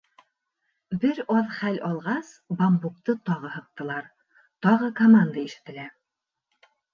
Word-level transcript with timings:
Бер 1.01 1.19
аҙ 1.33 1.51
хәл 1.57 1.75
алғас, 1.89 2.31
бамбукты 2.61 3.15
тағы 3.31 3.51
һыҡтылар, 3.59 4.09
тағы 4.69 4.91
команда 5.03 5.43
ишетелә: 5.45 5.87